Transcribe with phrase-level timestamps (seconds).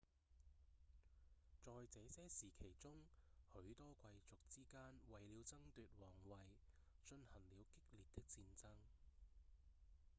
[1.63, 2.91] 在這些時期中
[3.53, 5.87] 許多貴族之間為了爭奪
[6.27, 6.39] 王位
[7.05, 8.69] 進行了激烈的戰爭